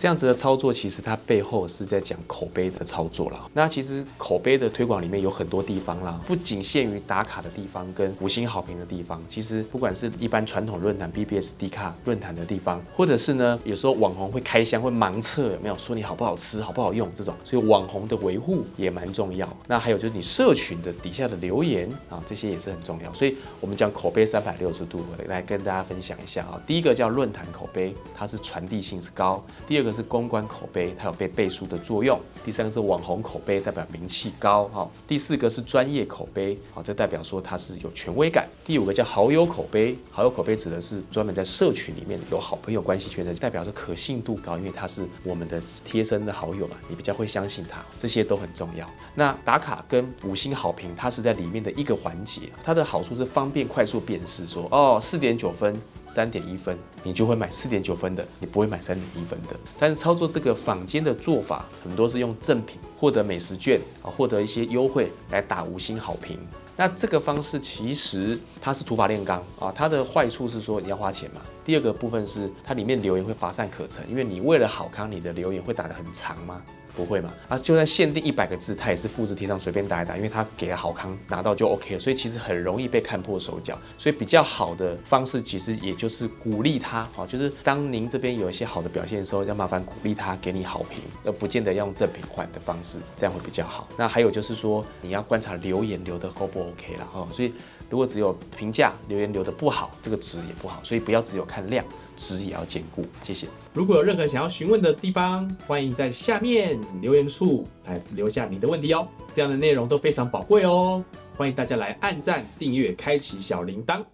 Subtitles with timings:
[0.00, 3.44] 这样子的操作，其实它背后是在讲口碑的操作啦。
[3.52, 9.22] 那其实口碑的推广里面有很多地方啦，不仅限于打卡的地方跟五星好评的地方。
[9.28, 19.46] 其实不管是一般传统论坛 BBS、D 卡论坛的地方，或者是呢，有时候网红会开箱会盲测有没有说你好不好吃、好不好用这种，所以网红的维护也蛮重要。
[19.66, 23.12] 那还有就是你社群的底下的留言啊，这些也是很重要。
[23.12, 26.58] 所以我们讲口碑三百六十度来跟大家分享一下啊。
[26.66, 32.18] 第一个叫论坛口碑，它是传递性是高；第二个是公关口碑，它有被背书的作用。
[32.44, 34.90] 第三个是网红口碑，代表名气高哈。
[35.06, 38.48] 第四个是专业口碑，好，这代表说它是有权威感。
[38.64, 48.88] 第五个叫好友口碑，好友口碑指的是专门在社群里面有好朋友关系圈的，代表是可信度高，因为他是我们的贴身的好友嘛，你比较会相信他，这些都很重要。
[49.14, 55.80] 那打卡跟五星好评，它是在里面的一个环节，它的好处是方便快速辨识，说哦四点九分。
[56.12, 59.56] 三点一分，你就会买四点九分的，你不会买三点一分的。
[59.78, 66.36] 但是操作这个坊间的做法，很多是用赠品获得美食券啊，获得一些优惠来打五星好评。
[66.76, 71.40] 那这个方式其实它是土法炼钢啊，它的坏处是说你要花钱嘛。
[71.64, 76.60] 第二个部分是它里面留言会乏善可陈，因为你为了好康，你的留言会打得很长吗？
[77.00, 77.32] 不会嘛？
[77.48, 83.78] 啊，就算限定一百个字，它也是复制贴上随便打一打，因为它给了好康拿到就 OK 了，所以其实很容易被看破手脚。
[83.98, 93.88] 所以比较好的方式，其实也就是鼓励他，哦，就是当您这边有一些好的表现的时候，要麻烦鼓励他给你好评，而不见得要用赠品换的方式，这样会比较好。
[93.96, 97.52] 那还有就是说，你要观察留言留的 O 不 OK 了，哦，所以
[97.88, 101.84] 如果只有评价留言留的不好，这个值也不好，所以不要只有看量。
[102.20, 103.46] 值也要兼顾，谢谢。
[103.72, 109.08] 如果有任何想要询问的地方，欢迎在下面留言处来留下你的问题哦。
[109.34, 111.02] 这样的内容都非常宝贵哦，
[111.36, 114.04] 欢迎大家来按赞、订阅、开启小铃铛。